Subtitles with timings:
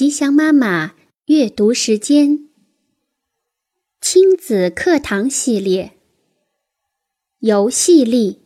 [0.00, 0.94] 吉祥妈妈
[1.26, 2.48] 阅读时间，
[4.00, 5.92] 亲子课堂系列，
[7.40, 8.40] 游戏力。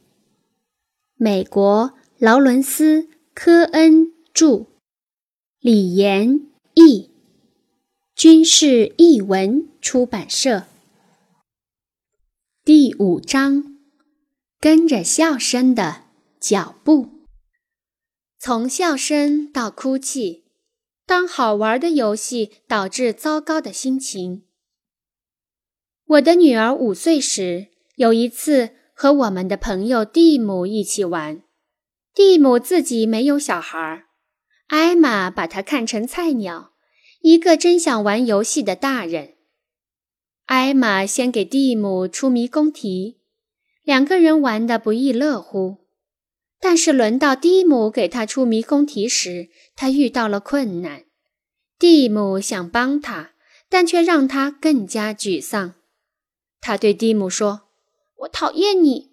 [1.15, 3.03] 美国劳伦斯·
[3.35, 4.67] 科恩著，
[5.61, 6.45] 李延
[6.75, 7.13] 译，
[8.17, 10.65] 军事译文出版社。
[12.65, 13.79] 第五章，
[14.59, 16.07] 跟着笑声的
[16.41, 17.11] 脚步，
[18.41, 20.43] 从笑声到哭泣。
[21.07, 24.45] 当好玩的游戏导致糟糕的心情。
[26.07, 31.43] 我的女儿五岁时，有一次和我们的朋友蒂姆一起玩。
[32.15, 34.05] 蒂姆自己没有小孩，
[34.69, 36.73] 艾玛把他看成菜鸟，
[37.21, 39.35] 一个真想玩游戏的大人。
[40.47, 43.21] 艾玛先给蒂姆出迷宫题，
[43.83, 45.84] 两个人玩得不亦乐乎。
[46.61, 51.05] 但是轮到蒂姆给他出迷宫题时，他遇到了困难。
[51.79, 53.33] 蒂姆想帮他，
[53.69, 55.75] 但却让他更加沮丧。
[56.61, 57.69] 他对蒂姆说
[58.21, 59.13] ：“我讨厌你。”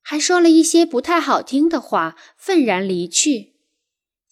[0.00, 3.56] 还说了一些不太好听的话，愤然离去。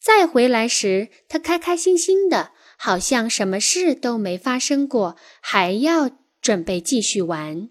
[0.01, 6.11] 再回来时，他开开心心的，好像什么事都没发生过，还要
[6.41, 7.71] 准备继续玩。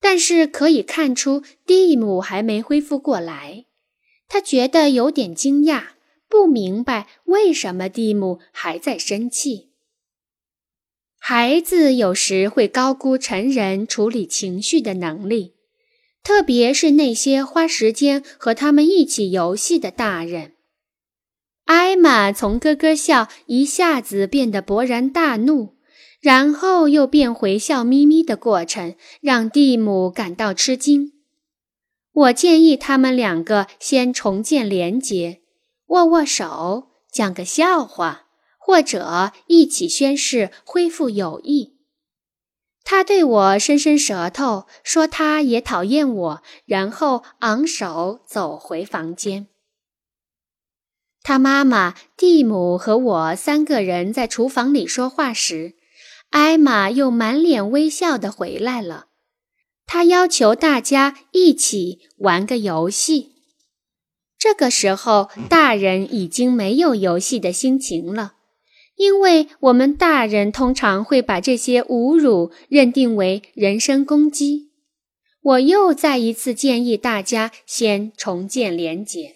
[0.00, 3.66] 但是可以看出，蒂姆还没恢复过来。
[4.30, 5.88] 他觉得有点惊讶，
[6.28, 9.70] 不明白为什么蒂姆还在生气。
[11.18, 15.54] 孩子有时会高估成人处理情绪的能力，
[16.22, 20.52] 特别是那些花时间和他们一起游戏的大人。
[21.64, 25.74] 艾玛从咯咯笑一下子变得勃然大怒，
[26.20, 31.19] 然后又变回笑眯眯的过程，让蒂姆感到吃惊。
[32.20, 35.40] 我建议他们两个先重建连结，
[35.86, 38.26] 握握手，讲个笑话，
[38.58, 41.78] 或者一起宣誓恢复友谊。
[42.84, 49.46] 他对我伸伸舌头，说他也讨厌我，然后昂首走回房间。
[51.22, 55.76] 他妈妈、蒂姆和我三个人在厨房里说话时，
[56.30, 59.09] 艾玛又满脸微笑地回来了。
[59.92, 63.32] 他要求大家一起玩个游戏。
[64.38, 68.34] 这个时候，大人已经没有游戏的心情了，
[68.94, 74.70] 因为我们大人通常会把这些侮辱认定为人身攻击。
[75.42, 79.34] 我又再一次建议大家先重建连接。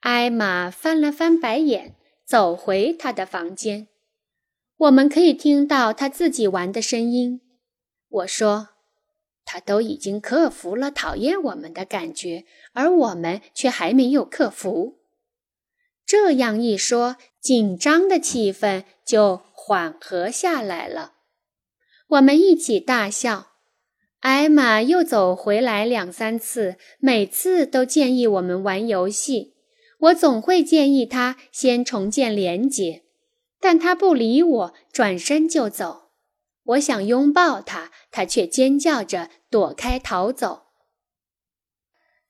[0.00, 1.94] 艾玛翻了翻白眼，
[2.26, 3.86] 走回他的房间。
[4.78, 7.40] 我们可以听到他自己玩的声音。
[8.08, 8.73] 我说。
[9.54, 14.98] 他都已经克服了讨厌我们的感觉，而我们却还没有克服。
[16.04, 21.12] 这样一说，紧张的气氛就缓和下来了。
[22.08, 23.52] 我们一起大笑。
[24.18, 29.54] 艾玛又走回来两三次，每次都建议我们玩游戏。
[30.00, 33.04] 我总会建议他先重建连接，
[33.60, 36.03] 但他不理我，转身就走。
[36.64, 40.62] 我想拥抱他，他却尖叫着躲开逃走。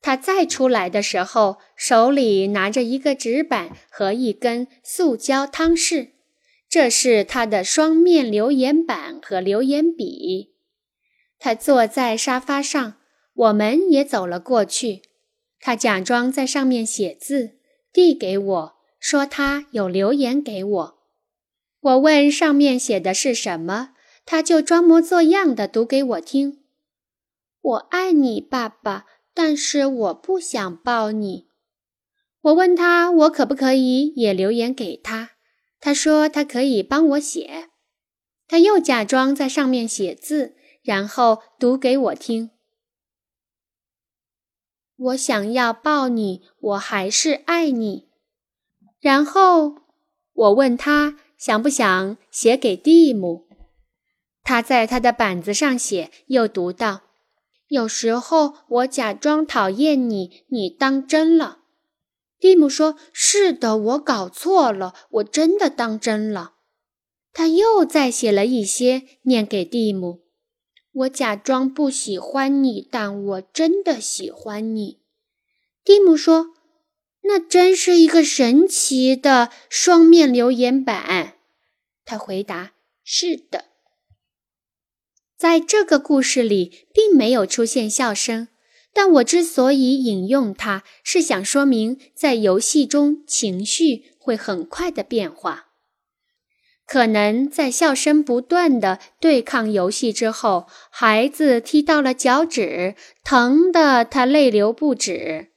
[0.00, 6.10] 他再出来的时候，手里拿着一个纸板和一根塑胶汤匙，
[6.68, 10.56] 这是他的双面留言板和留言笔。
[11.38, 12.96] 他坐在沙发上，
[13.32, 15.02] 我们也走了过去。
[15.58, 17.58] 他假装在上面写字，
[17.90, 20.98] 递给我说他有留言给我。
[21.80, 23.93] 我问上面写的是什么。
[24.26, 26.64] 他就装模作样的读给我听
[27.60, 31.48] ：“我爱你，爸爸，但是我不想抱你。”
[32.42, 35.30] 我问他，我可不可以也留言给他？
[35.80, 37.70] 他说他可以帮我写。
[38.46, 42.50] 他又假装在上面写字，然后读给我听
[44.96, 48.08] ：“我想要抱你，我还是爱你。”
[49.00, 49.76] 然后
[50.32, 53.46] 我问他想不想写给蒂姆。
[54.44, 57.00] 他在他的板子上写，又读道
[57.68, 61.60] ：“有时候我假装讨厌你，你当真了。”
[62.38, 66.52] 蒂姆说：“是的，我搞错了，我真的当真了。”
[67.32, 70.20] 他又再写了一些，念给蒂姆
[70.92, 75.00] ：“我假装不喜欢你，但我真的喜欢你。”
[75.82, 76.54] 蒂姆说
[77.24, 81.38] ：“那真是一个神奇的双面留言板。”
[82.04, 83.64] 他回答：“是的。”
[85.44, 88.48] 在这个故事里，并没有出现笑声，
[88.94, 95.66] 但我之所以引用它，是想说明，在游戏中情绪会很快的变化。
[96.86, 105.48] 可能在笑声不断的对抗游戏之后，孩子踢到了脚趾，疼得他泪流不止；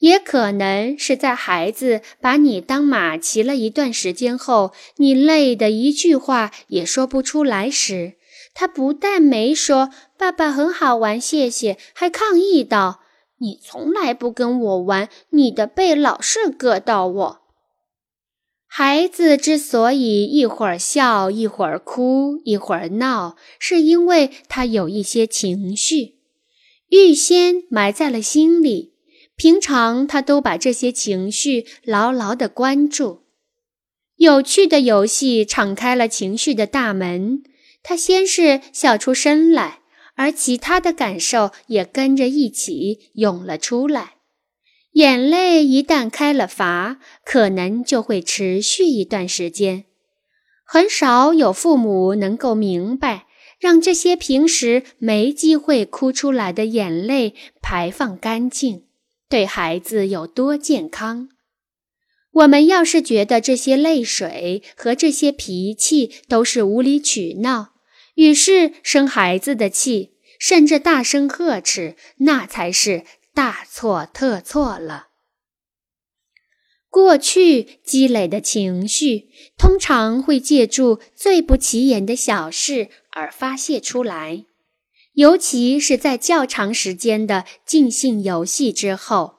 [0.00, 8.16] 也可能是在孩子把你当马骑了一段时间后，你累得一句话也说不出来时，
[8.54, 13.00] 他不但没说“爸爸很好玩，谢谢”，还抗议道
[13.38, 17.40] ：“你从来不跟我玩，你的背老是硌到我。”
[18.66, 26.14] 孩子之所以一会儿笑，一会儿哭，一会儿闹，是因为他有一些情绪，
[26.88, 28.94] 预先埋在了心里。
[29.36, 33.24] 平常他都把这些情绪牢牢地关住。
[34.16, 37.42] 有趣的游戏敞开了情绪的大门，
[37.84, 39.80] 他先是笑出声来，
[40.16, 44.14] 而其他的感受也跟着一起涌了出来。
[44.94, 49.84] 眼泪一旦开了阀，可能就会持续一段时间。
[50.64, 53.26] 很少有父母能够明白，
[53.60, 58.84] 让这些平时没机会哭出来的眼泪排放干净，
[59.28, 61.28] 对孩子有多健康。
[62.32, 67.73] 我们要是觉得这些泪水和这些脾气都是无理取闹，
[68.14, 73.04] 于是生孩子的气，甚至大声呵斥，那才是。
[73.34, 75.08] 大错特错了。
[76.88, 79.28] 过去积累的情绪，
[79.58, 84.44] 通常会借助最不起眼的小事而发泄出来，
[85.14, 89.38] 尤其是在较长时间的尽兴游戏之后。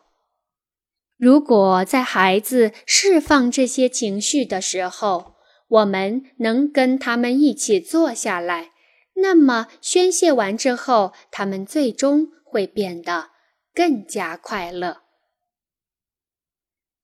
[1.16, 5.35] 如果在孩子释放这些情绪的时候，
[5.68, 8.72] 我们能跟他们一起坐下来，
[9.16, 13.36] 那么宣泄完之后，他们最终会变得。
[13.76, 15.02] 更加快乐。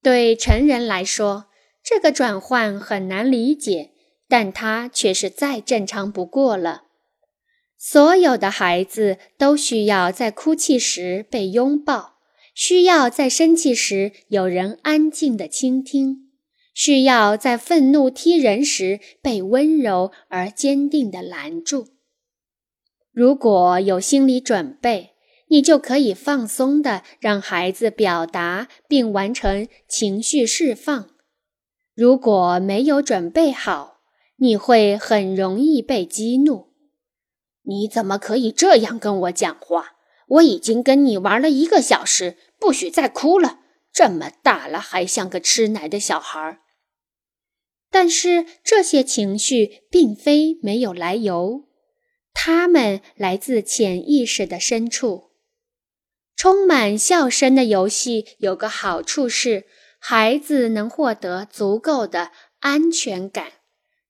[0.02, 1.50] 对成人来说，
[1.84, 3.90] 这个转换很难理解，
[4.26, 6.84] 但它却是再正常不过了。
[7.76, 12.14] 所有的孩子都需要在哭泣时被拥抱，
[12.54, 16.21] 需要在生气时有人安静的倾听，
[16.74, 21.88] 需要在愤怒踢人时被温柔而坚定的拦住。
[23.12, 25.10] 如果有心理准备。
[25.48, 31.10] 你就可以放松地让孩子表达并完成情绪释放。
[31.94, 33.98] 如果没有准备好，
[34.36, 36.68] 你会很容易被激怒。
[37.64, 39.96] 你怎么可以这样跟我讲话？
[40.26, 43.58] 我已经跟你玩了一个小时，不许再哭了。
[43.92, 46.61] 这么大了还像个吃奶的小孩。
[47.92, 51.68] 但是这些情绪并非没有来由，
[52.32, 55.30] 它们来自潜意识的深处。
[56.34, 59.66] 充满笑声的游戏有个好处是，
[59.98, 63.52] 孩子能获得足够的安全感，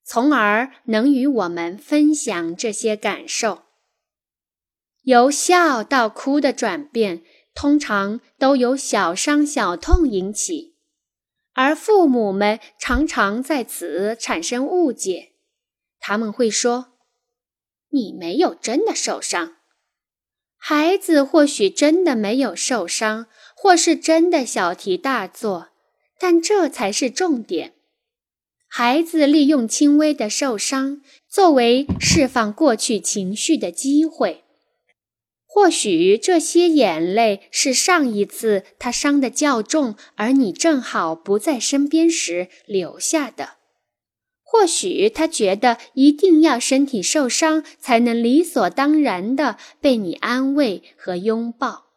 [0.05, 3.65] 从而能与我们分享这些感受。
[5.03, 10.72] 由笑到哭的转变，通常都由小伤小痛引起，
[11.55, 15.33] 而父母们常常在此产生误解。
[16.01, 16.95] 他们会说
[17.91, 19.57] ：“你没有真的受伤。”
[20.57, 23.27] 孩子或许真的没有受伤，
[23.57, 25.71] 或是真的小题大做，
[26.19, 27.75] 但这才是重点。
[28.69, 34.42] 孩子利用轻微的受伤作为释放过去情绪的机会。
[35.55, 43.57] 或许这些眼泪是上一次他伤得较重，而你正好不在身边时留下的。
[44.43, 51.89] 或许他觉得一定要身体受伤才能理所当然的被你安慰和拥抱。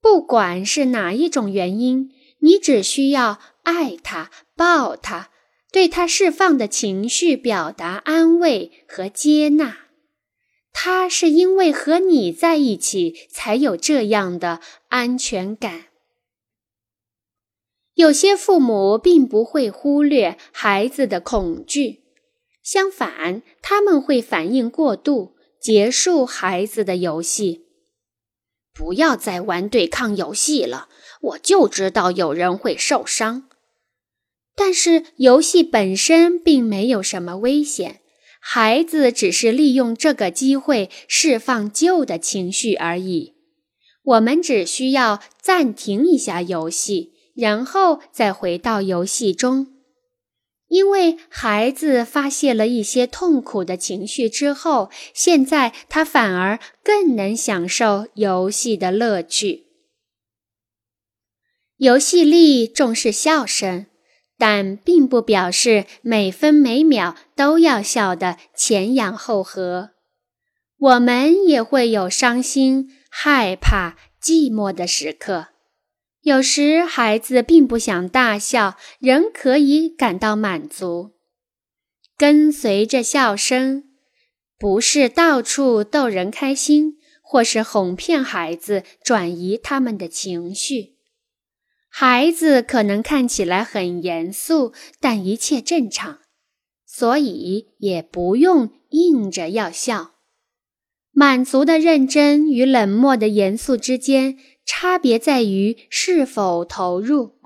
[0.00, 5.30] 不管是哪一种原因，你只需要爱他、抱他，
[5.70, 9.85] 对他释放的情绪表达安慰和接纳。
[10.78, 15.86] 他是因为和你在一起才有这样的安全感。
[17.94, 22.02] 有些父母并不会忽略孩子的恐惧，
[22.62, 27.64] 相反，他们会反应过度，结束孩子的游戏。
[28.74, 30.90] 不要再玩对抗游戏了，
[31.22, 33.48] 我就知道有人会受伤。
[34.54, 38.02] 但是游戏本身并没有什么危险，
[38.48, 43.34] 孩子只是利用这个机会释放旧的情绪而已。
[44.04, 47.14] 我们只需要暂停一下游戏。
[47.34, 49.66] 然后再回到游戏中，
[50.68, 59.66] 因为孩子发泄了一些痛苦的情绪之后，现在他反而更能享受游戏的乐趣。
[61.76, 63.84] 游戏力重视笑声，
[64.38, 69.90] 但并不表示每分每秒都要笑得前仰后合。
[70.78, 75.48] 我们也会有伤心、害怕、寂寞的时刻。
[76.20, 81.12] 有时孩子并不想大笑，仍可以感到满足。
[82.18, 83.84] 跟随着笑声，
[84.58, 90.95] 不是到处逗人开心，或是哄骗孩子转移他们的情绪。
[91.98, 96.18] 孩子可能看起来很严肃，但一切正常，
[96.84, 100.10] 所以也不用硬着要笑。
[101.10, 104.36] 满足的认真与冷漠的严肃之间。
[104.66, 107.36] 差别在于是否投入。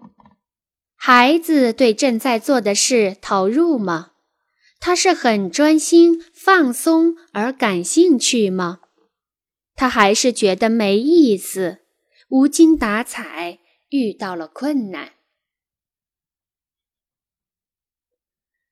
[0.97, 4.12] 孩子对正在做的事投入吗？
[4.80, 8.80] 他是很专心、放松而感兴趣吗？
[9.76, 11.80] 他还是觉得没意思、
[12.30, 13.59] 无精打采，
[13.90, 15.12] 遇到了困难？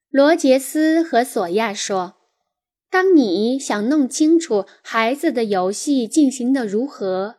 [0.08, 2.16] 罗杰斯和索亚说
[2.88, 7.36] ：“当你想弄清楚孩子的游戏进行的如何。”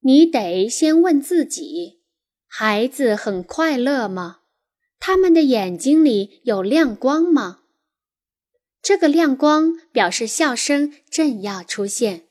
[0.00, 2.02] 你得先问自己：
[2.46, 4.42] 孩子很快乐吗？
[5.00, 7.62] 他们的眼睛里有亮光吗？
[8.80, 12.28] 这个亮光表示笑声正要出现，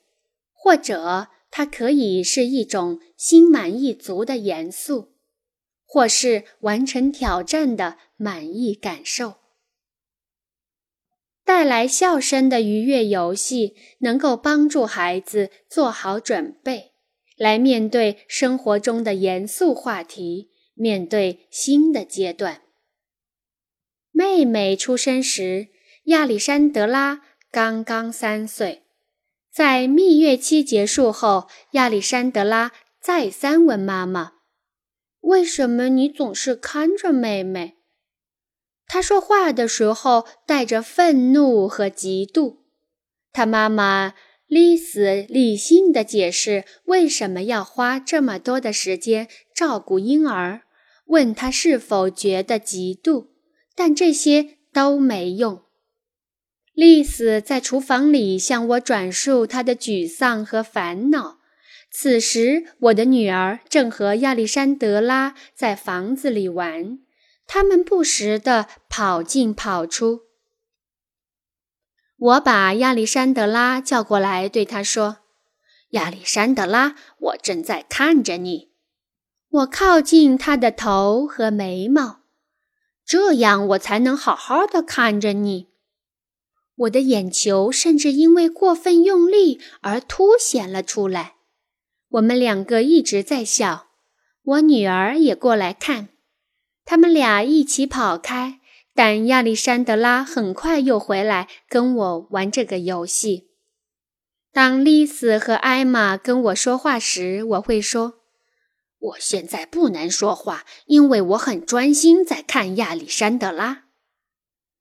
[0.54, 5.14] 或者它可以是一种心满意足的严肃，
[5.86, 9.36] 或是完成挑战的满意感受。
[11.46, 16.92] 带来笑声的愉悦游戏能够帮助孩子做好准备。
[17.38, 22.64] 来面对生活中的严肃话题，面对新的阶段。
[24.12, 25.70] 妹妹出生时，
[26.06, 28.85] 亚历山德拉刚刚三岁。
[29.56, 34.34] 在蜜月期结束后，亚历山德拉再三问妈妈
[35.22, 37.78] ：“为什么你总是看着妹妹？”
[38.86, 42.58] 她说话的时候带着愤怒和嫉妒。
[43.32, 44.14] 她妈妈。
[44.48, 50.62] 丽丝理性的解释为什么要花这么多的时间照顾婴儿，
[51.06, 53.30] 问他是否觉得嫉妒，
[53.74, 55.65] 但这些都没用。
[56.76, 61.40] 丽丝在厨房里向我转述她的沮丧和烦恼。
[61.90, 67.00] 此时，我的女儿正和亚历山德拉在房子里玩，
[67.48, 70.24] 他们不时地跑进跑出。
[72.18, 75.20] 我把亚历山德拉叫过来，对他说
[75.92, 78.72] ：“亚历山德拉，我正在看着你。”
[79.50, 82.20] 我靠近他的头和眉毛，
[83.06, 85.70] 这样我才能好好的看着你。
[86.76, 91.36] 我的眼球甚至因为过分用力而凸显了出来。
[92.10, 93.88] 我们两个一直在笑，
[94.44, 96.10] 我女儿也过来看，
[96.84, 98.60] 他们俩一起跑开。
[98.98, 103.50] 但亚历山德拉很快又回来跟我玩这个游戏。
[104.54, 108.22] 当丽丝和艾玛跟我说话时，我会说
[108.98, 113.85] ：“我现在不能说话，因为我很专心在看亚历山德拉。”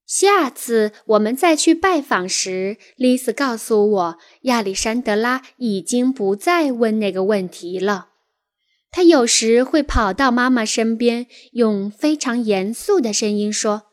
[0.07, 8.09] 下次我们再去拜访时，丽丝告诉我，亚历山德拉已经不再问那个问题了。
[8.91, 13.85] 他有时会跑到妈妈身边，用非常严肃的声音说。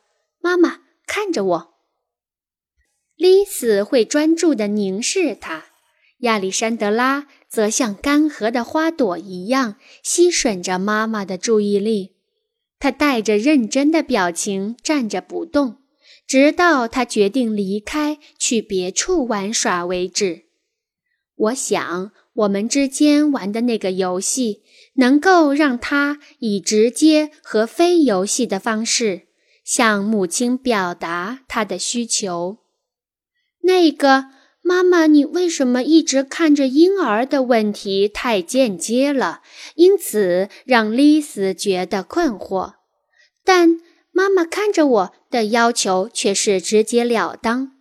[0.41, 1.74] 妈妈看着我，
[3.15, 5.65] 丽丝会专注地凝视他，
[6.20, 12.18] 亚历山德拉则像干涸的花朵一样吸吮着妈妈的注意力。
[12.77, 15.77] 他带着认真的表情站着不动，
[16.31, 20.45] 直到他决定离开去别处玩耍为止。
[21.35, 29.23] 我想，我们之间玩的那个游戏，能够让他以直接和非游戏的方式。
[29.65, 32.59] 向母亲表达他的需求。
[33.63, 34.27] 那个
[34.61, 39.41] 妈妈，你为什么一直看着婴儿的问题太间接了，
[39.75, 42.75] 因此让丽丝觉得困惑。
[43.43, 43.81] 但
[44.13, 47.71] 妈妈看着我的要求却是直截了当。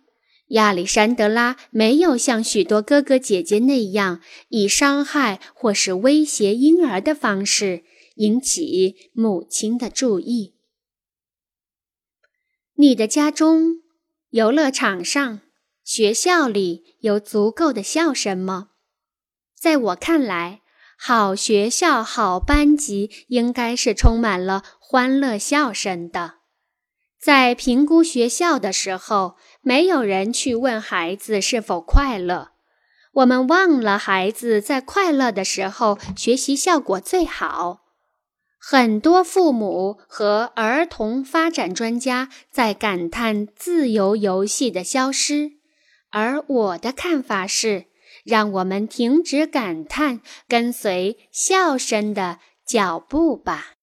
[0.47, 7.83] 亚历山德拉没有像许多哥哥姐姐那样以伤害或是威胁婴儿的方式
[8.15, 10.55] 引起母亲的注意。
[12.75, 13.81] 你的家中、
[14.31, 15.39] 游乐场上、
[15.85, 18.71] 学校里有足够的笑声吗？
[19.55, 20.61] 在我看来，
[20.97, 26.40] 好学校、好班级应该是充满了欢乐笑声的。
[27.21, 32.49] 在评估学校的时候，没有人去问孩子是否快乐。
[33.13, 37.81] 我们忘了孩子在快乐的时候学习效果最好。
[38.57, 45.51] 很多父母和儿童发展专家在感叹自由游戏的消失，
[46.09, 47.85] 而我的看法是，
[48.23, 53.73] 让我们停止感叹，跟随笑声的脚步吧。